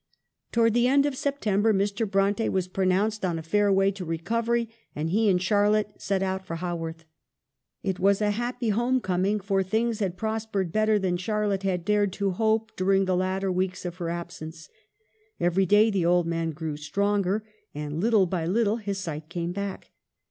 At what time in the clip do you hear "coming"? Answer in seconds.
8.99-9.39